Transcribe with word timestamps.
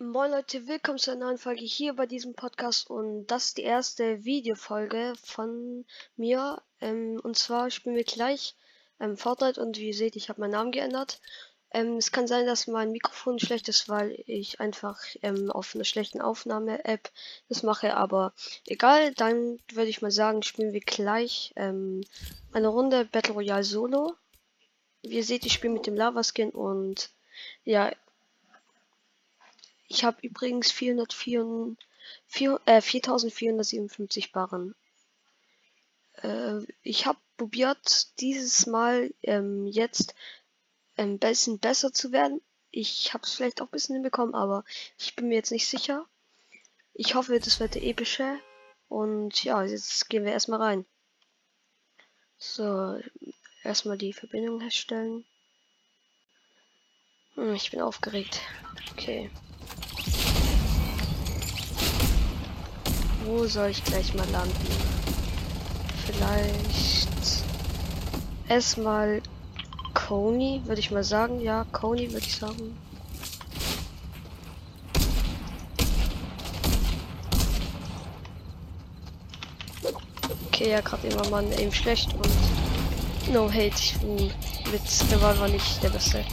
Moin 0.00 0.32
Leute, 0.32 0.66
willkommen 0.66 0.98
zu 0.98 1.12
einer 1.12 1.26
neuen 1.26 1.38
Folge 1.38 1.64
hier 1.64 1.94
bei 1.94 2.06
diesem 2.06 2.34
Podcast 2.34 2.90
und 2.90 3.28
das 3.28 3.44
ist 3.44 3.58
die 3.58 3.62
erste 3.62 4.24
Videofolge 4.24 5.12
von 5.22 5.84
mir. 6.16 6.60
Ähm, 6.80 7.20
und 7.22 7.38
zwar 7.38 7.70
spielen 7.70 7.94
wir 7.94 8.02
gleich 8.02 8.56
ähm, 8.98 9.16
Fortnite 9.16 9.62
und 9.62 9.78
wie 9.78 9.86
ihr 9.86 9.94
seht, 9.94 10.16
ich 10.16 10.28
habe 10.28 10.40
meinen 10.40 10.50
Namen 10.50 10.72
geändert. 10.72 11.20
Ähm, 11.70 11.96
es 11.96 12.10
kann 12.10 12.26
sein, 12.26 12.44
dass 12.44 12.66
mein 12.66 12.90
Mikrofon 12.90 13.38
schlecht 13.38 13.68
ist, 13.68 13.88
weil 13.88 14.20
ich 14.26 14.58
einfach 14.58 15.00
ähm, 15.22 15.52
auf 15.52 15.76
einer 15.76 15.84
schlechten 15.84 16.20
Aufnahme-App 16.20 17.12
das 17.48 17.62
mache, 17.62 17.96
aber 17.96 18.34
egal, 18.66 19.14
dann 19.14 19.60
würde 19.72 19.90
ich 19.90 20.02
mal 20.02 20.10
sagen, 20.10 20.42
spielen 20.42 20.72
wir 20.72 20.80
gleich 20.80 21.52
ähm, 21.54 22.02
eine 22.52 22.66
Runde 22.66 23.04
Battle 23.04 23.34
Royale 23.34 23.62
Solo. 23.62 24.16
Wie 25.02 25.18
ihr 25.18 25.24
seht, 25.24 25.46
ich 25.46 25.52
spiele 25.52 25.72
mit 25.72 25.86
dem 25.86 25.94
Lava 25.94 26.24
Skin 26.24 26.50
und 26.50 27.10
ja, 27.62 27.92
ich 29.88 30.04
habe 30.04 30.18
übrigens 30.22 30.70
404, 30.70 31.76
4, 32.26 32.60
äh, 32.66 32.80
4457 32.80 34.32
Barren. 34.32 34.74
Äh, 36.22 36.60
ich 36.82 37.06
habe 37.06 37.18
probiert, 37.36 38.20
dieses 38.20 38.66
Mal 38.66 39.12
ähm, 39.22 39.66
jetzt 39.66 40.14
ein 40.96 41.18
bisschen 41.18 41.58
besser 41.58 41.92
zu 41.92 42.12
werden. 42.12 42.40
Ich 42.70 43.14
habe 43.14 43.24
es 43.24 43.34
vielleicht 43.34 43.60
auch 43.60 43.66
ein 43.66 43.72
bisschen 43.72 43.94
hinbekommen, 43.96 44.34
aber 44.34 44.64
ich 44.98 45.14
bin 45.14 45.28
mir 45.28 45.36
jetzt 45.36 45.52
nicht 45.52 45.68
sicher. 45.68 46.06
Ich 46.92 47.14
hoffe, 47.14 47.38
das 47.38 47.60
wird 47.60 47.74
der 47.74 47.84
epische. 47.84 48.38
Und 48.88 49.42
ja, 49.44 49.62
jetzt 49.64 50.08
gehen 50.08 50.24
wir 50.24 50.32
erstmal 50.32 50.60
rein. 50.60 50.84
So, 52.38 53.00
erstmal 53.62 53.98
die 53.98 54.12
Verbindung 54.12 54.60
herstellen. 54.60 55.24
Hm, 57.34 57.54
ich 57.54 57.70
bin 57.70 57.80
aufgeregt. 57.80 58.40
Okay. 58.92 59.30
Wo 63.24 63.46
soll 63.46 63.70
ich 63.70 63.82
gleich 63.82 64.12
mal 64.14 64.28
landen? 64.30 64.54
Vielleicht 66.06 67.42
erstmal 68.48 69.22
Coney, 69.94 70.60
würde 70.66 70.80
ich 70.80 70.90
mal 70.90 71.04
sagen. 71.04 71.40
Ja, 71.40 71.64
Coney 71.72 72.12
würde 72.12 72.26
ich 72.26 72.36
sagen. 72.36 72.76
Okay, 80.48 80.70
ja, 80.70 80.82
gerade 80.82 81.06
immer 81.08 81.28
mal 81.30 81.44
eben 81.58 81.72
schlecht 81.72 82.12
und 82.14 83.32
no 83.32 83.48
hate, 83.48 83.74
ich 83.78 83.96
bin 83.98 84.16
mit 84.16 84.82
Revolver 85.10 85.48
nicht 85.48 85.82
der 85.82 85.88
Beste. 85.88 86.24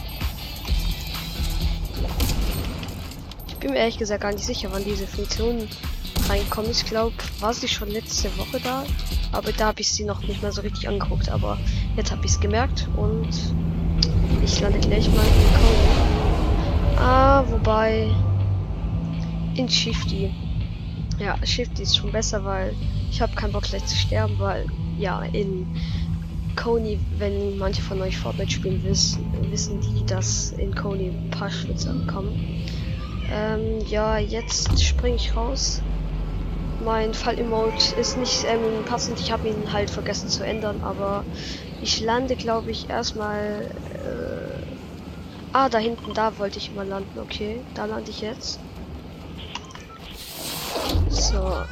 Ich 3.48 3.56
bin 3.56 3.72
mir 3.72 3.78
ehrlich 3.78 3.98
gesagt 3.98 4.20
gar 4.20 4.32
nicht 4.32 4.44
sicher, 4.44 4.68
wann 4.70 4.84
diese 4.84 5.06
Funktion 5.06 5.68
reinkommen. 6.32 6.70
Ich 6.70 6.84
glaube, 6.86 7.14
war 7.40 7.52
sie 7.52 7.68
schon 7.68 7.90
letzte 7.90 8.28
Woche 8.38 8.58
da, 8.62 8.84
aber 9.32 9.52
da 9.52 9.66
habe 9.66 9.80
ich 9.80 9.88
sie 9.92 10.04
noch 10.04 10.22
nicht 10.22 10.42
mehr 10.42 10.52
so 10.52 10.62
richtig 10.62 10.88
angeguckt. 10.88 11.28
Aber 11.28 11.58
jetzt 11.96 12.10
habe 12.10 12.24
ich 12.24 12.32
es 12.32 12.40
gemerkt 12.40 12.88
und 12.96 13.28
ich 14.42 14.60
lande 14.60 14.78
gleich 14.80 15.08
mal 15.08 15.24
in 15.24 15.54
Code. 15.54 16.98
Ah, 16.98 17.44
wobei 17.48 18.10
in 19.56 19.68
Shifty. 19.68 20.32
Ja, 21.18 21.36
Shifty 21.44 21.82
ist 21.82 21.96
schon 21.96 22.10
besser, 22.10 22.44
weil 22.44 22.74
ich 23.10 23.20
habe 23.20 23.34
keinen 23.34 23.52
Bock 23.52 23.64
gleich 23.64 23.84
zu 23.84 23.96
sterben, 23.96 24.38
weil 24.38 24.66
ja 24.98 25.22
in 25.22 25.66
Coney, 26.56 26.98
wenn 27.18 27.58
manche 27.58 27.82
von 27.82 28.00
euch 28.00 28.16
Fortnite 28.16 28.50
spielen 28.50 28.82
wissen, 28.84 29.24
wissen 29.50 29.80
die, 29.80 30.04
dass 30.06 30.52
in 30.52 30.74
Coney 30.74 31.08
ein 31.08 31.30
paar 31.30 31.50
Schwitzer 31.50 31.94
kommen. 32.06 32.64
Ähm, 33.30 33.80
ja, 33.88 34.18
jetzt 34.18 34.82
springe 34.82 35.16
ich 35.16 35.34
raus 35.34 35.82
mein 36.84 37.14
Fall-Emote 37.14 37.94
ist 38.00 38.16
nicht 38.16 38.44
ähm, 38.44 38.84
passend. 38.84 39.18
Ich 39.20 39.30
habe 39.30 39.48
ihn 39.48 39.72
halt 39.72 39.90
vergessen 39.90 40.28
zu 40.28 40.44
ändern, 40.44 40.80
aber 40.82 41.24
ich 41.80 42.00
lande, 42.00 42.36
glaube 42.36 42.70
ich, 42.70 42.88
erstmal. 42.90 43.70
Äh, 43.94 44.76
ah, 45.52 45.68
da 45.68 45.78
hinten, 45.78 46.14
da 46.14 46.38
wollte 46.38 46.58
ich 46.58 46.72
mal 46.72 46.86
landen. 46.86 47.18
Okay, 47.18 47.60
da 47.74 47.84
lande 47.84 48.10
ich 48.10 48.20
jetzt. 48.20 48.58
So. 51.08 51.64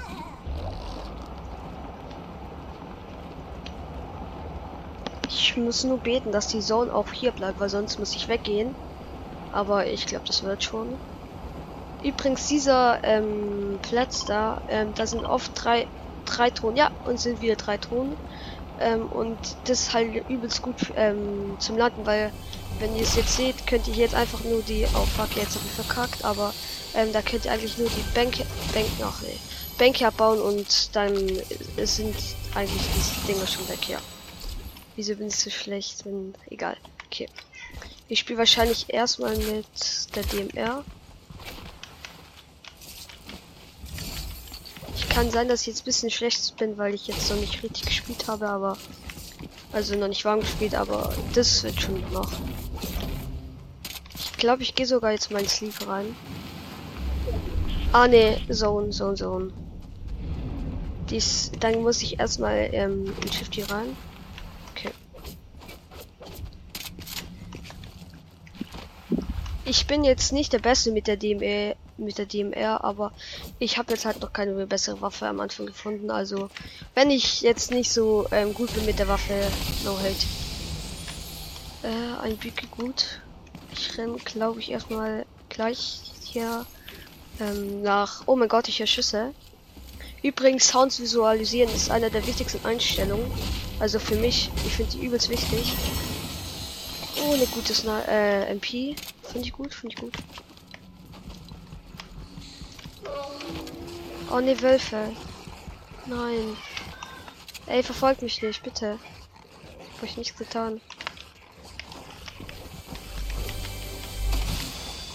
Ich 5.29 5.57
muss 5.57 5.85
nur 5.85 5.99
beten, 5.99 6.33
dass 6.33 6.49
die 6.49 6.61
Zone 6.61 6.95
auch 6.95 7.13
hier 7.13 7.33
bleibt, 7.33 7.61
weil 7.61 7.69
sonst 7.69 7.99
muss 7.99 8.15
ich 8.15 8.29
weggehen. 8.29 8.75
Aber 9.53 9.87
ich 9.87 10.07
glaube, 10.07 10.25
das 10.27 10.43
wird 10.43 10.63
schon. 10.63 10.99
Übrigens, 12.03 12.49
dieser 12.49 13.03
ähm, 13.03 13.79
Platz 13.83 14.25
da, 14.25 14.63
ähm, 14.69 14.93
da 14.95 15.07
sind 15.07 15.25
oft 15.25 15.53
drei, 15.55 15.87
drei 16.25 16.51
Ton, 16.51 16.77
ja, 16.77 16.91
und 17.05 17.21
sind 17.21 17.43
wieder 17.43 17.57
drei 17.57 17.77
Ton. 17.77 18.17
Ähm, 18.81 19.07
und 19.07 19.39
das 19.65 19.83
ist 19.83 19.93
halt 19.93 20.29
übelst 20.29 20.63
gut 20.63 20.77
ähm, 20.97 21.57
zum 21.59 21.77
Landen, 21.77 22.07
weil, 22.07 22.33
wenn 22.79 22.97
ihr 22.97 23.03
es 23.03 23.17
jetzt 23.17 23.37
seht, 23.37 23.67
könnt 23.67 23.87
ihr 23.89 23.95
jetzt 23.95 24.15
einfach 24.15 24.43
nur 24.45 24.63
die, 24.63 24.87
oh 24.95 25.05
fuck, 25.05 25.37
jetzt 25.37 25.57
habe 25.57 25.67
ich 25.67 25.73
verkackt, 25.73 26.25
aber 26.25 26.55
ähm, 26.95 27.13
da 27.13 27.21
könnt 27.21 27.45
ihr 27.45 27.53
eigentlich 27.53 27.77
nur 27.77 27.89
die 27.89 28.15
Bänke, 28.15 28.47
Bänke, 28.73 28.91
ach 29.03 29.21
nee, 29.21 29.37
Bänke 29.77 30.07
abbauen 30.07 30.41
und 30.41 30.97
dann 30.97 31.15
sind 31.85 32.17
eigentlich 32.55 32.83
diese 32.97 33.27
Dinger 33.27 33.47
schon 33.47 33.69
weg, 33.69 33.89
ja. 33.89 33.99
Wieso 34.97 35.15
bin 35.15 35.29
ich 35.29 35.37
so 35.37 35.51
schlecht? 35.51 36.05
Bin 36.05 36.35
egal. 36.51 36.77
Okay. 37.07 37.29
Ich 38.09 38.21
spiele 38.21 38.39
wahrscheinlich 38.39 38.93
erstmal 38.93 39.37
mit 39.37 39.67
der 40.15 40.23
DMR. 40.25 40.85
Kann 45.11 45.31
sein, 45.31 45.49
dass 45.49 45.63
ich 45.63 45.67
jetzt 45.67 45.83
ein 45.83 45.85
bisschen 45.85 46.11
schlecht 46.11 46.57
bin, 46.57 46.79
weil 46.79 46.95
ich 46.95 47.07
jetzt 47.07 47.29
noch 47.29 47.39
nicht 47.39 47.63
richtig 47.63 47.85
gespielt 47.85 48.27
habe, 48.27 48.49
aber 48.49 48.79
also 49.73 49.95
noch 49.97 50.09
nicht 50.09 50.25
warm 50.25 50.41
gespielt, 50.41 50.75
aber 50.75 51.13
das 51.35 51.63
wird 51.63 51.79
schon 51.79 52.01
noch. 52.13 52.31
Ich 54.15 54.33
glaube, 54.39 54.63
ich 54.63 54.75
gehe 54.75 54.87
sogar 54.87 55.13
jetzt 55.13 55.31
mal 55.31 55.43
ins 55.43 55.57
Sleep 55.57 55.87
rein. 55.87 56.17
Ah 57.93 58.09
ne, 58.09 58.41
Zone, 58.51 58.91
Zone, 58.91 59.15
Zone. 59.15 59.53
Dies, 61.11 61.51
dann 61.59 61.83
muss 61.83 62.01
ich 62.03 62.19
erstmal 62.19 62.71
ähm, 62.73 63.13
in 63.21 63.33
Shifty 63.33 63.63
rein. 63.63 63.97
Okay. 64.71 64.91
Ich 69.65 69.87
bin 69.87 70.05
jetzt 70.05 70.33
nicht 70.33 70.53
der 70.53 70.61
Beste 70.61 70.93
mit 70.93 71.07
der 71.09 71.17
DME 71.17 71.77
mit 72.05 72.19
der 72.19 72.27
DMR, 72.27 72.83
aber 72.85 73.13
ich 73.59 73.79
habe 73.79 73.93
jetzt 73.93 74.05
halt 74.05 74.21
noch 74.21 74.33
keine 74.33 74.67
bessere 74.67 75.01
Waffe 75.01 75.27
am 75.27 75.41
Anfang 75.41 75.67
gefunden. 75.67 76.11
Also, 76.11 76.49
wenn 76.95 77.11
ich 77.11 77.41
jetzt 77.43 77.71
nicht 77.71 77.93
so 77.93 78.27
ähm, 78.33 78.55
gut 78.55 78.73
bin 78.75 78.85
mit 78.87 78.99
der 78.99 79.09
Waffe, 79.09 79.35
no 79.85 79.99
hate. 79.99 80.27
Äh, 81.83 82.21
ein 82.23 82.37
Bücke 82.37 82.67
gut. 82.69 83.21
Ich 83.73 83.97
renn, 83.97 84.17
glaube 84.19 84.61
ich, 84.61 84.71
erstmal 84.71 85.25
gleich 85.49 86.01
hier 86.25 86.67
ähm, 87.41 87.83
nach. 87.83 88.23
Oh 88.27 88.37
mein 88.37 88.49
Gott, 88.49 88.69
ich 88.69 88.79
höre 88.79 88.87
Schüsse. 88.87 89.33
Übrigens, 90.23 90.69
Sounds 90.69 91.01
visualisieren 91.01 91.75
ist 91.75 91.91
einer 91.91 92.11
der 92.11 92.27
wichtigsten 92.27 92.65
Einstellungen. 92.67 93.31
Also 93.79 93.99
für 93.99 94.17
mich, 94.17 94.51
ich 94.67 94.75
finde 94.75 94.93
die 94.93 95.07
übelst 95.07 95.31
wichtig. 95.31 95.73
Oh, 97.23 97.33
eine 97.33 97.47
gute 97.47 97.73
äh, 98.09 98.51
MP. 98.51 98.95
Finde 99.23 99.47
ich 99.47 99.53
gut, 99.53 99.73
finde 99.73 99.95
ich 99.95 100.01
gut. 100.01 100.13
Oh 104.31 104.39
ne, 104.41 104.61
Wölfe. 104.63 105.11
Nein. 106.07 106.57
Ey, 107.67 107.83
verfolgt 107.83 108.23
mich 108.23 108.41
nicht, 108.43 108.63
bitte. 108.63 108.99
Hab 109.97 110.03
ich 110.05 110.17
nichts 110.17 110.39
getan. 110.39 110.81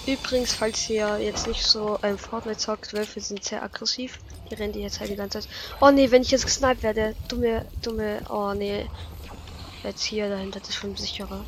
Übrigens, 0.05 0.53
falls 0.53 0.89
ihr 0.89 1.17
jetzt 1.17 1.47
nicht 1.47 1.65
so 1.65 1.97
ähm, 2.03 2.17
Fortnite 2.17 2.57
zockt, 2.57 2.93
Wölfe 2.93 3.19
sind 3.21 3.43
sehr 3.43 3.63
aggressiv. 3.63 4.19
Die 4.49 4.53
rennen 4.53 4.73
die 4.73 4.81
jetzt 4.81 4.99
halt 4.99 5.09
die 5.09 5.15
ganze 5.15 5.39
Zeit. 5.39 5.49
Oh 5.81 5.89
ne, 5.89 6.11
wenn 6.11 6.21
ich 6.21 6.31
jetzt 6.31 6.45
gesniped 6.45 6.83
werde. 6.83 7.15
Dumme, 7.27 7.65
dumme. 7.81 8.21
Oh 8.29 8.53
ne. 8.53 8.87
Jetzt 9.83 10.03
hier 10.03 10.29
dahinter, 10.29 10.61
ist 10.61 10.75
schon 10.75 10.95
sicherer. 10.95 11.43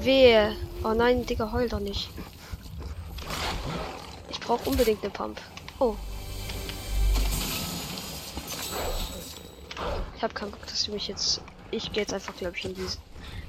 Wehe. 0.00 0.56
Oh 0.84 0.94
nein, 0.94 1.24
Digga, 1.24 1.52
heul 1.52 1.68
doch 1.68 1.80
nicht. 1.80 2.10
Ich 4.28 4.40
brauche 4.40 4.68
unbedingt 4.68 5.02
eine 5.02 5.10
Pump. 5.10 5.40
Oh, 5.78 5.96
Ich 10.20 10.22
habe 10.22 10.34
keinen 10.34 10.50
Bock, 10.50 10.66
dass 10.66 10.84
du 10.84 10.92
mich 10.92 11.08
jetzt. 11.08 11.40
Ich 11.70 11.92
gehe 11.92 12.02
jetzt 12.02 12.12
einfach, 12.12 12.36
glaube 12.36 12.54
ich, 12.54 12.66
in 12.66 12.74
diesen. 12.74 13.00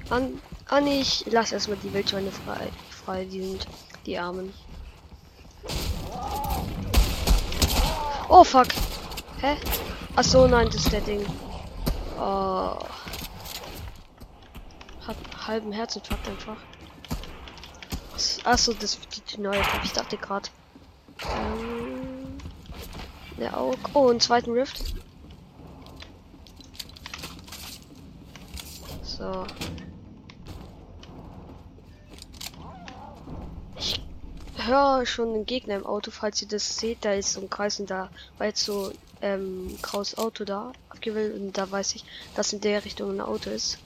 An, 0.08 0.40
an 0.70 0.86
ich 0.86 1.22
lass 1.28 1.52
erstmal 1.52 1.76
die 1.76 1.92
Wildschweine 1.92 2.32
frei. 2.32 2.70
Frei, 2.88 3.26
die 3.26 3.42
sind 3.42 3.66
die 4.06 4.18
Armen. 4.18 4.54
Oh 8.30 8.42
fuck. 8.42 8.68
Hä? 9.42 9.58
Ach 10.16 10.24
so, 10.24 10.46
nein, 10.46 10.64
das 10.68 10.76
ist 10.76 10.92
der 10.92 11.02
Ding. 11.02 11.26
Oh. 12.16 12.78
Hab 15.06 15.16
halben 15.46 15.72
Herzinfarkt 15.72 16.26
einfach. 16.26 16.56
Was? 18.12 18.40
Achso, 18.46 18.72
das 18.72 18.98
die, 18.98 19.20
die 19.20 19.42
neue. 19.42 19.60
Ich 19.84 19.92
dachte 19.92 20.16
gerade. 20.16 20.48
Ähm, 21.20 22.38
der 23.38 23.58
Aug. 23.58 23.76
Oh, 23.92 24.08
einen 24.08 24.20
zweiten 24.20 24.52
Rift. 24.52 25.01
So. 29.22 29.46
Ich 33.78 34.00
höre 34.56 35.06
schon 35.06 35.32
einen 35.32 35.46
Gegner 35.46 35.76
im 35.76 35.86
Auto, 35.86 36.10
falls 36.10 36.42
ihr 36.42 36.48
das 36.48 36.76
seht. 36.76 37.04
Da 37.04 37.12
ist 37.12 37.34
so 37.34 37.40
ein 37.40 37.48
Kreis 37.48 37.78
und 37.78 37.88
da 37.88 38.10
war 38.38 38.48
jetzt 38.48 38.64
so 38.64 38.92
ähm, 39.20 39.78
graues 39.80 40.18
Auto 40.18 40.44
da 40.44 40.72
abgewählt 40.88 41.36
und 41.36 41.56
da 41.56 41.70
weiß 41.70 41.94
ich, 41.94 42.04
dass 42.34 42.52
in 42.52 42.60
der 42.62 42.84
Richtung 42.84 43.12
ein 43.12 43.20
Auto 43.20 43.50
ist. 43.50 43.78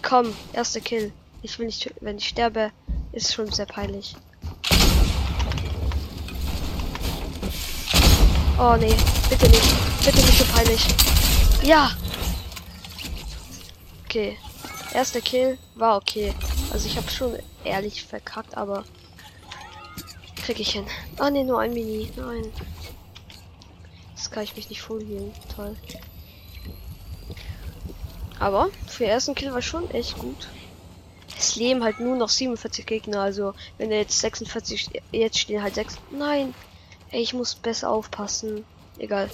Komm, 0.00 0.32
erster 0.52 0.80
Kill. 0.80 1.12
Ich 1.42 1.58
will 1.58 1.66
nicht, 1.66 1.92
wenn 2.00 2.18
ich 2.18 2.28
sterbe, 2.28 2.70
ist 3.10 3.34
schon 3.34 3.50
sehr 3.50 3.66
peinlich. 3.66 4.14
Oh 8.60 8.76
nee, 8.78 8.94
bitte 9.28 9.48
nicht. 9.48 10.04
Bitte 10.04 10.18
nicht 10.18 10.38
so 10.38 10.44
peinlich. 10.44 10.86
Ja! 11.64 11.90
Okay. 14.04 14.38
Erster 14.94 15.20
Kill 15.20 15.58
war 15.74 15.96
okay. 15.96 16.32
Also 16.72 16.86
ich 16.86 16.96
habe 16.96 17.10
schon 17.10 17.36
ehrlich 17.64 18.04
verkackt, 18.04 18.56
aber 18.56 18.84
krieg 20.36 20.60
ich 20.60 20.70
hin. 20.70 20.86
Ah 21.18 21.30
ne, 21.30 21.44
nur 21.44 21.60
ein 21.60 21.74
Mini. 21.74 22.12
Nein. 22.16 22.52
Das 24.14 24.30
kann 24.30 24.44
ich 24.44 24.54
mich 24.54 24.70
nicht 24.70 24.80
voll 24.80 25.04
Toll. 25.54 25.76
Aber 28.38 28.70
für 28.86 29.04
den 29.04 29.10
ersten 29.10 29.34
Kill 29.34 29.52
war 29.52 29.62
schon 29.62 29.90
echt 29.90 30.16
gut. 30.16 30.48
Es 31.36 31.56
leben 31.56 31.82
halt 31.82 31.98
nur 31.98 32.16
noch 32.16 32.28
47 32.28 32.86
Gegner, 32.86 33.20
also 33.20 33.54
wenn 33.78 33.90
er 33.90 33.98
jetzt 33.98 34.20
46, 34.20 35.02
jetzt 35.10 35.38
stehen 35.38 35.62
halt 35.62 35.74
6. 35.74 35.96
Nein, 36.12 36.54
ey, 37.10 37.20
ich 37.20 37.34
muss 37.34 37.56
besser 37.56 37.90
aufpassen. 37.90 38.64
Egal. 38.98 39.28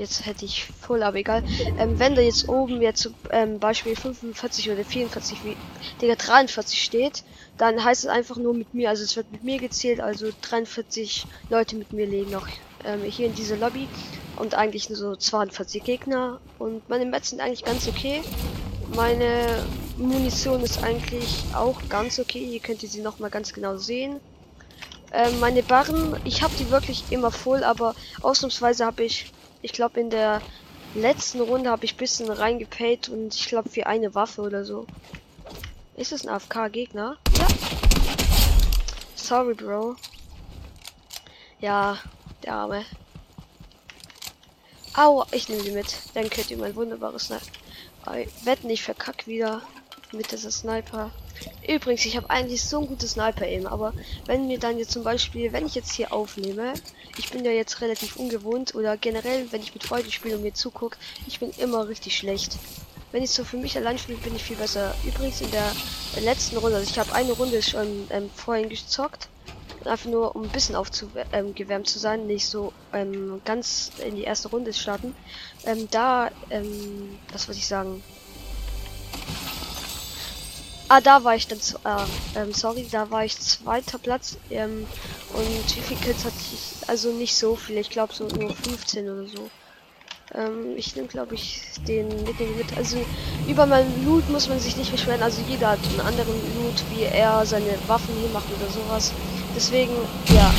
Jetzt 0.00 0.24
hätte 0.24 0.46
ich 0.46 0.64
voll, 0.64 1.02
aber 1.02 1.18
egal. 1.18 1.44
Ähm, 1.78 1.98
wenn 1.98 2.14
da 2.14 2.22
jetzt 2.22 2.48
oben 2.48 2.80
jetzt 2.80 3.10
ähm, 3.32 3.58
Beispiel 3.58 3.94
45 3.94 4.70
oder 4.70 4.82
44, 4.82 5.44
wie 5.44 5.56
Digga 6.00 6.14
43 6.14 6.82
steht, 6.82 7.22
dann 7.58 7.84
heißt 7.84 8.04
es 8.04 8.10
einfach 8.10 8.38
nur 8.38 8.54
mit 8.54 8.72
mir. 8.72 8.88
Also 8.88 9.04
es 9.04 9.14
wird 9.14 9.30
mit 9.30 9.44
mir 9.44 9.58
gezählt, 9.58 10.00
also 10.00 10.30
43 10.40 11.26
Leute 11.50 11.76
mit 11.76 11.92
mir 11.92 12.06
leben 12.06 12.30
noch 12.30 12.48
ähm, 12.86 13.02
hier 13.02 13.26
in 13.26 13.34
dieser 13.34 13.58
Lobby 13.58 13.88
und 14.36 14.54
eigentlich 14.54 14.88
nur 14.88 14.96
so 14.96 15.16
42 15.16 15.84
Gegner 15.84 16.40
und 16.58 16.88
meine 16.88 17.04
Mets 17.04 17.28
sind 17.28 17.42
eigentlich 17.42 17.64
ganz 17.64 17.86
okay. 17.86 18.22
Meine 18.96 19.66
Munition 19.98 20.62
ist 20.62 20.82
eigentlich 20.82 21.44
auch 21.52 21.78
ganz 21.90 22.18
okay. 22.18 22.46
Hier 22.46 22.60
könnt 22.60 22.82
ihr 22.82 22.88
sie 22.88 23.02
noch 23.02 23.18
mal 23.18 23.28
ganz 23.28 23.52
genau 23.52 23.76
sehen. 23.76 24.18
Ähm, 25.12 25.40
meine 25.40 25.62
Barren, 25.62 26.16
ich 26.24 26.40
habe 26.40 26.54
die 26.58 26.70
wirklich 26.70 27.04
immer 27.10 27.30
voll, 27.30 27.64
aber 27.64 27.94
ausnahmsweise 28.22 28.86
habe 28.86 29.04
ich 29.04 29.30
ich 29.62 29.72
glaube, 29.72 30.00
in 30.00 30.10
der 30.10 30.40
letzten 30.94 31.40
Runde 31.40 31.70
habe 31.70 31.84
ich 31.84 31.94
ein 31.94 31.98
bisschen 31.98 32.30
reingepayt 32.30 33.08
und 33.08 33.34
ich 33.34 33.46
glaube 33.46 33.68
für 33.68 33.86
eine 33.86 34.14
Waffe 34.14 34.42
oder 34.42 34.64
so. 34.64 34.86
Ist 35.96 36.12
es 36.12 36.26
ein 36.26 36.30
AFK-Gegner? 36.30 37.16
Ja. 37.38 37.46
Sorry, 39.14 39.54
Bro. 39.54 39.96
Ja, 41.60 41.98
der 42.42 42.54
Arme. 42.54 42.84
Au, 44.96 45.24
ich 45.30 45.48
nehme 45.48 45.62
die 45.62 45.70
mit. 45.70 45.94
Dann 46.14 46.28
könnt 46.30 46.50
ihr 46.50 46.56
mein 46.56 46.74
wunderbares 46.74 47.26
Sniper. 47.26 47.44
Wetten, 48.44 48.70
ich 48.70 48.82
verkack 48.82 49.26
wieder 49.26 49.62
mit 50.12 50.32
dieser 50.32 50.50
Sniper. 50.50 51.10
Übrigens, 51.66 52.04
ich 52.06 52.16
habe 52.16 52.28
eigentlich 52.30 52.62
so 52.64 52.80
ein 52.80 52.86
gutes 52.86 53.12
Sniper 53.12 53.46
eben, 53.46 53.66
aber 53.66 53.94
wenn 54.26 54.46
mir 54.46 54.58
dann 54.58 54.78
jetzt 54.78 54.92
zum 54.92 55.04
Beispiel, 55.04 55.52
wenn 55.52 55.66
ich 55.66 55.74
jetzt 55.74 55.92
hier 55.92 56.12
aufnehme, 56.12 56.80
ich 57.16 57.30
bin 57.30 57.44
ja 57.44 57.50
jetzt 57.52 57.80
relativ 57.80 58.16
ungewohnt 58.16 58.74
oder 58.74 58.96
generell, 58.96 59.50
wenn 59.52 59.62
ich 59.62 59.74
mit 59.74 59.84
Freunden 59.84 60.10
spiele 60.10 60.36
und 60.36 60.42
mir 60.42 60.54
zugucke, 60.54 60.98
ich 61.26 61.38
bin 61.38 61.52
immer 61.52 61.88
richtig 61.88 62.16
schlecht. 62.16 62.60
Wenn 63.10 63.22
ich 63.22 63.30
so 63.32 63.44
für 63.44 63.56
mich 63.58 63.76
allein 63.76 63.98
spiele, 63.98 64.18
bin 64.18 64.34
ich 64.34 64.44
viel 64.44 64.56
besser. 64.56 64.98
Übrigens 65.02 65.40
in 65.40 65.50
der 65.50 65.76
letzten 66.14 66.56
Runde, 66.56 66.76
also 66.78 66.88
ich 66.90 66.98
habe 66.98 67.12
eine 67.12 67.32
Runde 67.32 67.62
schon 67.62 68.06
ähm, 68.10 68.30
vorhin 68.32 68.68
gezockt, 68.68 69.30
einfach 69.84 70.06
nur 70.10 70.36
um 70.36 70.44
ein 70.44 70.50
bisschen 70.50 70.76
aufgewärmt 70.76 71.28
ähm, 71.32 71.84
zu 71.84 71.98
sein, 71.98 72.26
nicht 72.26 72.48
so 72.48 72.74
ähm, 72.92 73.40
ganz 73.44 73.92
in 73.96 74.14
die 74.14 74.24
erste 74.24 74.48
Runde 74.48 74.72
starten. 74.72 75.14
Ähm, 75.62 75.88
da, 75.90 76.30
ähm, 76.50 77.20
was 77.30 77.48
wollte 77.48 77.58
ich 77.58 77.66
sagen? 77.66 78.04
Ah, 80.92 81.00
da 81.00 81.22
war 81.22 81.36
ich 81.36 81.46
dann, 81.46 81.60
äh, 81.60 82.40
ähm, 82.40 82.52
sorry, 82.52 82.84
da 82.90 83.08
war 83.12 83.24
ich 83.24 83.38
zweiter 83.38 83.96
Platz. 83.96 84.36
Ähm, 84.50 84.88
und 85.32 85.76
wie 85.76 85.80
viel 85.82 85.96
Kills 85.98 86.24
hatte 86.24 86.34
ich? 86.52 86.88
Also 86.88 87.12
nicht 87.12 87.36
so 87.36 87.54
viel, 87.54 87.76
ich 87.76 87.90
glaube 87.90 88.12
so 88.12 88.26
nur 88.26 88.52
15 88.56 89.08
oder 89.08 89.24
so. 89.28 89.48
Ähm, 90.34 90.76
ich 90.76 90.96
nehme, 90.96 91.06
glaube 91.06 91.36
ich, 91.36 91.62
den 91.86 92.08
Nickel 92.24 92.48
mit. 92.56 92.76
Also 92.76 92.96
über 93.46 93.66
meinen 93.66 94.04
Loot 94.04 94.28
muss 94.30 94.48
man 94.48 94.58
sich 94.58 94.76
nicht 94.76 94.90
beschweren. 94.90 95.22
Also 95.22 95.42
jeder 95.48 95.68
hat 95.70 95.78
einen 95.90 96.00
anderen 96.00 96.34
Loot, 96.56 96.82
wie 96.92 97.04
er 97.04 97.46
seine 97.46 97.78
Waffen 97.86 98.16
hier 98.18 98.30
macht 98.30 98.48
oder 98.48 98.68
sowas. 98.68 99.12
Deswegen, 99.54 99.94
ja. 100.34 100.52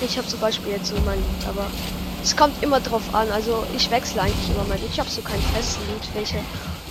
Ich 0.00 0.16
habe 0.16 0.28
zum 0.28 0.38
Beispiel 0.38 0.74
jetzt 0.74 0.90
so 0.90 0.94
mein 1.04 1.18
Loot, 1.18 1.48
aber 1.48 1.66
es 2.22 2.36
kommt 2.36 2.62
immer 2.62 2.78
drauf 2.78 3.12
an. 3.12 3.28
Also 3.32 3.66
ich 3.76 3.90
wechsle 3.90 4.22
eigentlich 4.22 4.50
immer 4.50 4.64
mein 4.68 4.80
Loot. 4.80 4.90
Ich 4.92 5.00
habe 5.00 5.10
so 5.10 5.22
keinen 5.22 5.42
festen 5.42 5.82
Loot, 5.88 6.14
welche 6.14 6.38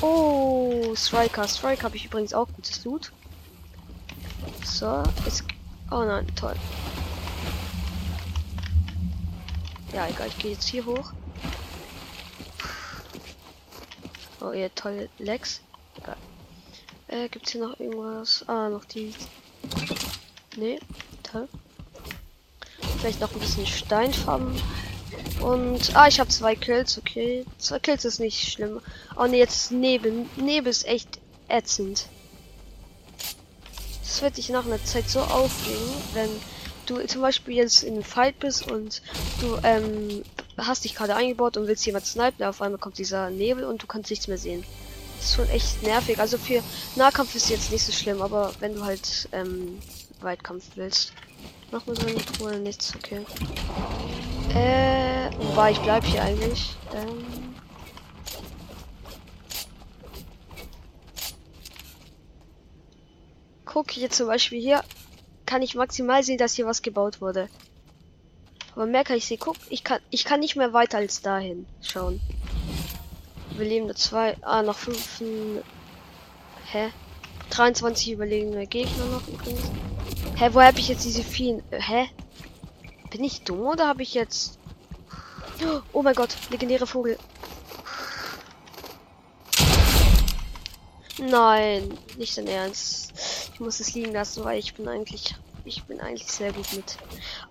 Oh, 0.03 0.94
Striker. 0.95 1.47
Striker 1.47 1.83
habe 1.83 1.95
ich 1.95 2.03
übrigens 2.03 2.33
auch 2.33 2.50
gutes 2.50 2.83
Loot. 2.83 3.13
So, 4.65 5.01
jetzt. 5.23 5.45
Oh 5.89 6.03
nein, 6.03 6.27
toll. 6.35 6.55
Ja, 9.94 10.09
egal, 10.09 10.27
ich 10.27 10.38
gehe 10.39 10.51
jetzt 10.51 10.67
hier 10.67 10.85
hoch. 10.85 11.13
Oh, 14.41 14.51
ja, 14.51 14.67
tolle 14.75 15.07
Lex. 15.19 15.61
Egal. 15.95 16.17
Äh, 17.07 17.29
gibt's 17.29 17.51
hier 17.51 17.65
noch 17.65 17.79
irgendwas? 17.79 18.44
Ah, 18.47 18.67
noch 18.67 18.83
die. 18.83 19.15
Nee, 20.57 20.81
toll. 21.23 21.47
Vielleicht 22.97 23.21
noch 23.21 23.31
ein 23.31 23.39
bisschen 23.39 23.65
Steinfarben. 23.65 24.53
Und, 25.44 25.94
ah, 25.95 26.07
ich 26.07 26.19
habe 26.22 26.30
zwei 26.30 26.56
Kills, 26.56 26.98
okay. 26.98 27.45
Zwei 27.57 27.80
Kills 27.80 28.06
ist 28.06 28.19
nicht 28.19 28.50
schlimm. 28.50 28.80
Oh 29.18 29.25
ne, 29.25 29.38
jetzt 29.38 29.72
Nebel. 29.72 30.25
Nebel 30.38 30.69
ist 30.69 30.88
echt 30.88 31.19
ätzend. 31.50 32.07
Das 34.01 34.22
wird 34.22 34.38
dich 34.38 34.50
nach 34.50 34.66
einer 34.66 34.84
Zeit 34.86 35.10
so 35.10 35.19
aufregen, 35.19 35.94
wenn 36.13 36.30
du 36.86 37.06
zum 37.07 37.22
Beispiel 37.22 37.56
jetzt 37.56 37.84
in 37.84 37.96
einem 37.96 38.03
Fight 38.03 38.39
bist 38.39 38.72
und 38.72 39.01
du 39.41 39.58
ähm, 39.63 40.24
hast 40.58 40.86
dich 40.86 40.96
gerade 40.96 41.15
eingebaut 41.15 41.58
und 41.58 41.67
willst 41.67 41.86
jemand 41.86 42.06
snipen, 42.06 42.44
auf 42.46 42.62
einmal 42.62 42.79
kommt 42.79 42.98
dieser 42.98 43.29
Nebel 43.29 43.65
und 43.65 43.84
du 43.84 43.88
kannst 43.88 44.12
nichts 44.12 44.27
mehr 44.27 44.38
sehen. 44.38 44.63
Das 45.17 45.29
ist 45.29 45.36
schon 45.36 45.50
echt 45.50 45.84
nervig. 45.84 46.20
Also 46.20 46.38
für 46.38 46.63
Nahkampf 46.96 47.36
ist 47.36 47.50
jetzt 47.50 47.72
nicht 47.72 47.84
so 47.84 47.91
schlimm, 47.91 48.22
aber 48.22 48.53
wenn 48.60 48.75
du 48.75 48.84
halt 48.86 49.27
ähm, 49.34 49.79
Weitkampf 50.22 50.63
willst. 50.75 51.12
Mach 51.72 51.86
mal 51.86 51.96
so 51.96 52.06
eine 52.06 52.24
Truhe, 52.24 52.60
nichts, 52.60 52.94
okay. 52.96 53.25
Äh, 54.50 55.29
wobei 55.38 55.71
ich 55.71 55.79
bleib 55.79 56.03
hier 56.03 56.23
eigentlich. 56.23 56.75
Ähm. 56.93 57.25
Guck 63.65 63.97
jetzt 63.97 64.17
zum 64.17 64.27
Beispiel 64.27 64.62
hier, 64.62 64.83
kann 65.45 65.62
ich 65.62 65.75
maximal 65.75 66.23
sehen, 66.23 66.38
dass 66.38 66.53
hier 66.53 66.65
was 66.65 66.81
gebaut 66.81 67.21
wurde. 67.21 67.50
Aber 68.75 68.85
mehr 68.85 69.03
kann 69.03 69.17
ich 69.17 69.25
sehen. 69.25 69.39
Guck, 69.39 69.55
ich 69.69 69.83
kann, 69.83 70.00
ich 70.09 70.25
kann 70.25 70.39
nicht 70.39 70.55
mehr 70.55 70.73
weiter 70.73 70.97
als 70.97 71.21
dahin 71.21 71.65
schauen. 71.81 72.19
Wir 73.57 73.65
leben 73.67 73.85
nur 73.85 73.95
zwei, 73.95 74.35
ah, 74.41 74.63
noch 74.63 74.77
fünf, 74.77 75.21
hä? 76.71 76.89
23 77.51 78.13
überlegene 78.13 78.65
Gegner 78.65 79.05
noch 79.05 79.27
übrigens. 79.27 79.62
Hä, 80.35 80.50
wo 80.53 80.62
habe 80.62 80.79
ich 80.79 80.88
jetzt 80.88 81.05
diese 81.05 81.23
vielen, 81.23 81.62
hä? 81.71 82.07
Bin 83.13 83.24
ich 83.24 83.43
dumm 83.43 83.67
oder 83.67 83.88
habe 83.88 84.01
ich 84.01 84.15
jetzt... 84.15 84.58
Oh 85.93 86.01
mein 86.01 86.15
Gott, 86.15 86.36
legendäre 86.50 86.88
Vogel. 86.88 87.15
Nein, 91.20 91.96
nicht 92.17 92.36
in 92.39 92.48
Ernst. 92.48 93.13
Ich 93.53 93.60
muss 93.60 93.79
es 93.79 93.93
liegen 93.93 94.13
lassen, 94.13 94.43
weil 94.43 94.58
ich 94.58 94.74
bin 94.74 94.88
eigentlich, 94.88 95.36
ich 95.63 95.84
bin 95.84 96.01
eigentlich 96.01 96.27
sehr 96.27 96.51
gut 96.53 96.74
mit. 96.74 96.98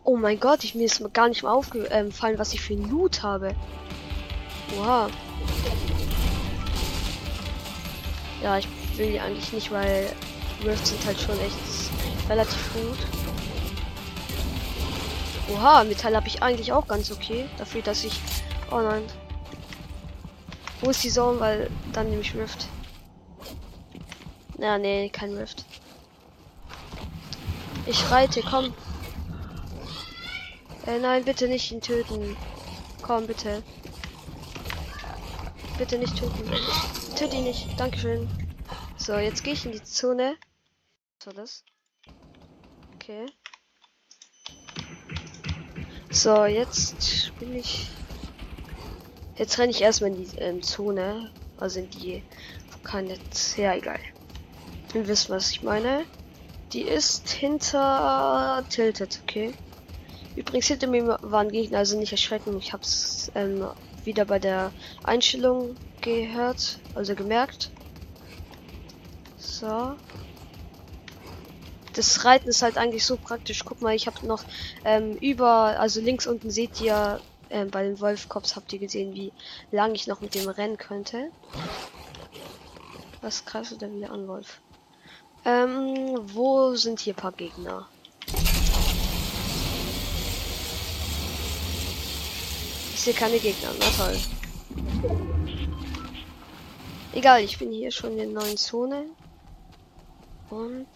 Oh 0.03 0.17
mein 0.17 0.41
Gott, 0.41 0.65
ich 0.65 0.75
mir 0.75 0.87
ist 0.87 1.01
gar 1.15 1.29
nicht 1.29 1.45
mal 1.45 1.53
aufgefallen, 1.53 2.39
was 2.39 2.53
ich 2.53 2.61
für 2.61 2.75
ein 2.75 2.91
Loot 2.91 3.23
habe. 3.23 3.55
Wow. 4.77 5.13
Ja, 8.43 8.59
ich 8.59 8.67
will 8.97 9.13
die 9.13 9.21
eigentlich 9.21 9.53
nicht, 9.53 9.71
weil 9.71 10.13
Rifts 10.65 10.91
sind 10.91 11.07
halt 11.07 11.21
schon 11.21 11.39
echt 11.39 12.29
relativ 12.29 12.73
gut. 12.75 13.22
Oha, 15.53 15.85
Metall 15.85 16.17
habe 16.17 16.29
ich 16.29 16.43
eigentlich 16.43 16.73
auch 16.73 16.87
ganz 16.87 17.11
okay. 17.11 17.49
Dafür, 17.59 17.83
dass 17.83 18.05
ich... 18.05 18.21
Oh 18.71 18.81
nein. 18.81 19.03
Wo 20.81 20.91
ist 20.91 21.05
die 21.05 21.11
Zone? 21.11 21.39
Weil 21.41 21.71
dann 21.93 22.09
nehme 22.09 22.23
ich 22.23 22.35
Rift. 22.35 22.69
Na, 24.59 24.79
nee, 24.79 25.11
kein 25.11 25.37
Rift. 25.37 25.65
Ich 27.87 28.11
reite, 28.11 28.43
komm. 28.43 28.73
Äh, 30.87 30.99
nein, 30.99 31.25
bitte 31.25 31.49
nicht 31.49 31.71
ihn 31.71 31.81
töten. 31.81 32.37
Komm, 33.03 33.27
bitte. 33.27 33.63
Bitte 35.79 35.99
nicht 35.99 36.17
töten. 36.17 36.51
Töte 37.17 37.37
ihn 37.37 37.45
nicht. 37.45 37.69
Dankeschön. 37.79 38.29
So, 38.97 39.15
jetzt 39.17 39.45
gehe 39.45 39.53
ich 39.53 39.67
in 39.67 39.73
die 39.73 39.83
Zone. 39.83 40.37
Was 41.19 41.27
war 41.27 41.35
das? 41.35 41.65
Okay. 42.95 43.27
So, 46.13 46.45
jetzt 46.45 47.33
bin 47.39 47.55
ich. 47.57 47.89
Jetzt 49.37 49.59
renne 49.59 49.71
ich 49.71 49.81
erstmal 49.81 50.11
in 50.11 50.17
die 50.17 50.37
ähm, 50.37 50.63
Zone. 50.63 51.31
Also 51.57 51.81
in 51.81 51.89
die. 51.89 52.23
Kann 52.85 53.07
jetzt. 53.07 53.57
Ja, 53.57 53.75
egal. 53.75 53.99
Ihr 54.93 55.09
wisst, 55.09 55.31
was 55.31 55.51
ich 55.51 55.63
meine. 55.63 56.05
Die 56.75 56.83
ist 56.83 57.31
hinter 57.31 58.63
Tilted, 58.69 59.21
okay. 59.23 59.55
Übrigens 60.37 60.67
hinter 60.67 60.87
mir 60.87 61.19
waren 61.23 61.51
Gegner, 61.51 61.79
also 61.79 61.99
nicht 61.99 62.13
erschrecken. 62.13 62.59
Ich 62.59 62.73
hab's 62.73 63.31
ähm, 63.35 63.67
wieder 64.05 64.27
bei 64.27 64.39
der 64.39 64.71
Einstellung 65.05 65.77
gehört, 66.03 66.79
also 66.95 67.15
gemerkt. 67.15 67.71
So. 69.39 69.97
Das 71.95 72.25
Reiten 72.25 72.49
ist 72.49 72.63
halt 72.63 72.79
eigentlich 72.79 73.05
so 73.05 73.17
praktisch. 73.17 73.65
Guck 73.65 73.83
mal, 73.83 73.95
ich 73.95 74.07
habe 74.07 74.27
noch 74.27 74.45
ähm, 74.85 75.17
über, 75.17 75.79
also 75.79 76.01
links 76.01 76.27
unten 76.27 76.51
seht 76.51 76.81
ihr 76.81 77.21
äh, 77.53 77.67
bei 77.67 77.83
den 77.83 78.01
Wolfkops 78.01 78.57
habt 78.57 78.73
ihr 78.73 78.79
gesehen, 78.79 79.15
wie 79.15 79.33
lang 79.71 79.95
ich 79.95 80.07
noch 80.07 80.21
mit 80.21 80.35
dem 80.35 80.49
rennen 80.49 80.79
könnte. 80.79 81.31
Was 83.21 83.45
greifst 83.45 83.73
du 83.73 83.77
denn 83.77 83.95
wieder 83.95 84.11
an, 84.11 84.27
Wolf? 84.27 84.61
Ähm, 85.45 86.19
wo 86.35 86.75
sind 86.75 87.01
hier 87.01 87.15
paar 87.15 87.33
Gegner? 87.33 87.89
Ich 92.95 93.01
sehe 93.01 93.15
keine 93.15 93.39
Gegner, 93.39 93.71
na 93.79 93.87
toll. 93.97 94.17
Egal, 97.13 97.43
ich 97.43 97.59
bin 97.59 97.71
hier 97.71 97.91
schon 97.91 98.13
in 98.13 98.19
der 98.19 98.43
neuen 98.43 98.57
Zone. 98.57 99.07
Und... 100.49 100.87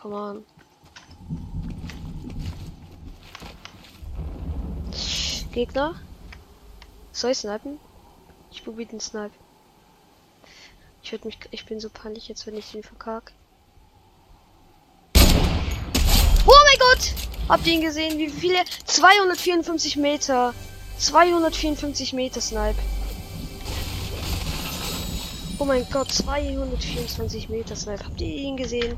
Come 0.00 0.14
on. 0.14 0.44
Gegner? 5.52 5.94
Soll 7.12 7.32
ich 7.32 7.38
snipen? 7.38 7.78
Ich 8.50 8.64
probiere 8.64 8.88
den 8.88 9.00
Snipe. 9.00 9.34
Ich 11.02 11.12
würde 11.12 11.26
mich, 11.26 11.38
ich 11.50 11.66
bin 11.66 11.80
so 11.80 11.90
peinlich 11.90 12.28
jetzt, 12.28 12.46
wenn 12.46 12.56
ich 12.56 12.70
den 12.70 12.82
verkag. 12.82 13.32
Oh 16.46 16.58
mein 16.64 16.78
Gott! 16.78 17.12
Habt 17.48 17.66
ihr 17.66 17.74
ihn 17.74 17.82
gesehen? 17.82 18.16
Wie 18.16 18.30
viele? 18.30 18.64
254 18.86 19.96
Meter. 19.96 20.54
254 20.98 22.12
Meter 22.14 22.40
Snipe. 22.40 22.78
Oh 25.58 25.64
mein 25.66 25.86
Gott, 25.90 26.10
224 26.10 27.50
Meter 27.50 27.76
Snipe. 27.76 28.04
Habt 28.04 28.20
ihr 28.20 28.28
ihn 28.28 28.56
gesehen? 28.56 28.96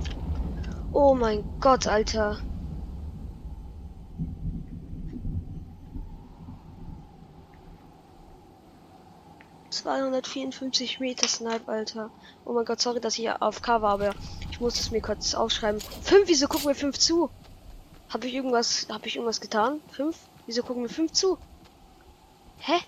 Oh 0.94 1.14
mein 1.14 1.42
Gott, 1.58 1.86
Alter. 1.86 2.38
...254 9.70 11.00
Meter 11.00 11.26
Snipe, 11.26 11.66
Alter. 11.66 12.10
Oh 12.44 12.52
mein 12.52 12.66
Gott, 12.66 12.80
sorry, 12.80 13.00
dass 13.00 13.18
ich 13.18 13.30
auf 13.30 13.62
K 13.62 13.80
war, 13.80 13.94
aber 13.94 14.14
ich 14.50 14.60
muss 14.60 14.78
es 14.78 14.90
mir 14.90 15.00
kurz 15.00 15.34
aufschreiben. 15.34 15.80
5, 15.80 16.28
wieso 16.28 16.46
gucken 16.46 16.68
wir 16.68 16.74
5 16.74 16.98
zu? 16.98 17.30
Habe 18.10 18.26
ich 18.26 18.34
irgendwas, 18.34 18.86
habe 18.90 19.06
ich 19.06 19.16
irgendwas 19.16 19.40
getan? 19.40 19.80
5? 19.92 20.14
Wieso 20.46 20.62
gucken 20.62 20.82
wir 20.82 20.90
5 20.90 21.12
zu? 21.12 21.38
Hä? 22.58 22.78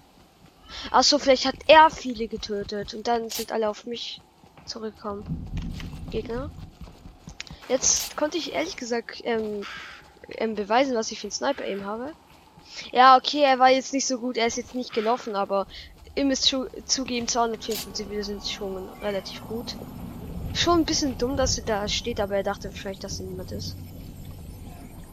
Achso, 0.91 1.19
vielleicht 1.19 1.47
hat 1.47 1.57
er 1.69 1.89
viele 1.89 2.29
getötet 2.29 2.93
und 2.93 3.09
dann 3.09 3.31
sind 3.31 3.51
alle 3.51 3.71
auf 3.71 3.87
mich 3.87 4.21
zurückgekommen. 4.67 5.25
Gegner. 6.11 6.51
Jetzt 7.69 8.17
konnte 8.17 8.39
ich 8.39 8.53
ehrlich 8.53 8.77
gesagt 8.77 9.23
ähm, 9.25 9.63
ähm, 10.37 10.55
beweisen, 10.55 10.95
was 10.95 11.11
ich 11.11 11.21
für 11.21 11.29
ein 11.29 11.33
Sniper 11.33 11.65
Aim 11.65 11.85
habe. 11.85 12.13
Ja, 12.93 13.17
okay, 13.17 13.43
er 13.43 13.59
war 13.59 13.71
jetzt 13.71 13.93
nicht 13.93 14.07
so 14.07 14.19
gut, 14.19 14.37
er 14.37 14.47
ist 14.47 14.57
jetzt 14.57 14.75
nicht 14.75 14.93
gelaufen, 14.93 15.37
aber 15.37 15.67
ihr 16.15 16.25
müsst 16.25 16.49
schon 16.49 16.69
zugeben, 16.87 17.29
254 17.29 18.11
wir 18.11 18.25
sind 18.25 18.47
schon 18.47 18.89
relativ 19.01 19.47
gut. 19.47 19.77
Schon 20.55 20.81
ein 20.81 20.85
bisschen 20.85 21.19
dumm, 21.19 21.37
dass 21.37 21.59
er 21.59 21.65
da 21.65 21.89
steht, 21.89 22.21
aber 22.21 22.37
er 22.37 22.43
dachte 22.43 22.71
vielleicht, 22.71 23.03
dass 23.03 23.19
er 23.19 23.27
niemand 23.27 23.51
ist. 23.53 23.77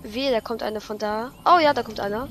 Wehe, 0.04 0.32
da 0.32 0.42
kommt 0.42 0.64
einer 0.64 0.82
von 0.82 0.98
da. 0.98 1.32
Oh 1.46 1.60
ja, 1.60 1.74
da 1.74 1.84
kommt 1.84 2.00
einer. 2.00 2.28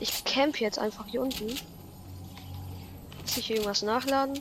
Ich 0.00 0.24
camp 0.24 0.60
jetzt 0.60 0.78
einfach 0.78 1.06
hier 1.06 1.22
unten. 1.22 1.46
Muss 1.46 3.36
ich 3.36 3.50
irgendwas 3.50 3.82
nachladen? 3.82 4.38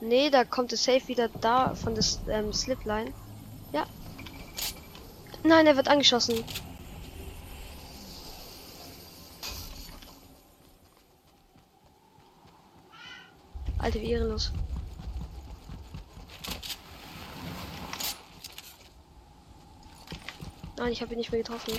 Nee, 0.00 0.30
da 0.30 0.44
kommt 0.44 0.72
es 0.72 0.84
safe 0.84 1.06
wieder 1.08 1.28
da 1.40 1.74
von 1.74 1.94
der 1.94 2.04
ähm, 2.28 2.52
Slipline. 2.52 3.12
Ja. 3.72 3.86
Nein, 5.44 5.66
er 5.66 5.76
wird 5.76 5.88
angeschossen. 5.88 6.44
Alter, 13.78 14.00
wie 14.00 14.12
ehrenlos. 14.12 14.52
Nein, 20.76 20.92
ich 20.92 21.02
habe 21.02 21.12
ihn 21.12 21.18
nicht 21.18 21.30
mehr 21.32 21.42
getroffen. 21.42 21.74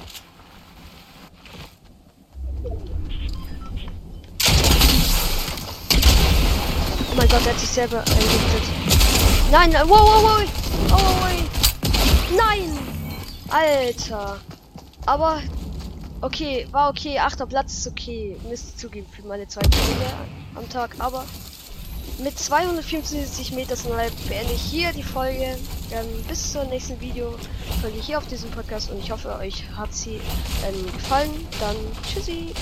Oh 7.12 7.16
mein 7.16 7.28
Gott, 7.28 7.46
er 7.46 7.54
hat 7.54 7.60
sich 7.60 7.70
selber 7.70 8.00
eingerichtet. 8.00 8.64
Nein, 9.52 9.70
nein, 9.72 9.88
wow, 9.88 10.00
wow, 10.00 10.24
wow. 10.24 10.44
Oh, 10.90 10.96
wow. 10.96 11.30
Nein! 12.36 12.93
Alter. 13.54 14.40
Aber, 15.06 15.40
okay, 16.22 16.68
war 16.72 16.90
okay. 16.90 17.20
Achter 17.20 17.46
Platz 17.46 17.74
ist 17.78 17.88
okay. 17.88 18.36
Müsste 18.50 18.76
zugeben 18.76 19.08
für 19.16 19.28
meine 19.28 19.48
zweite 19.48 19.70
Folge 19.78 20.12
am 20.56 20.68
Tag. 20.70 20.96
Aber 20.98 21.24
mit 22.18 22.38
254 22.38 23.54
Meter 23.54 23.76
Snipe 23.76 24.12
beende 24.28 24.54
ich 24.54 24.62
hier 24.62 24.92
die 24.92 25.04
Folge. 25.04 25.58
Ähm, 25.92 26.08
bis 26.28 26.52
zum 26.52 26.68
nächsten 26.70 27.00
Video. 27.00 27.36
Folge 27.82 28.00
hier 28.00 28.18
auf 28.18 28.28
diesem 28.28 28.50
Podcast 28.50 28.90
und 28.90 29.00
ich 29.00 29.12
hoffe, 29.12 29.38
euch 29.38 29.64
hat 29.78 29.94
sie 29.94 30.20
ähm, 30.66 30.86
gefallen. 30.92 31.48
Dann 31.60 31.76
tschüssi. 32.08 32.54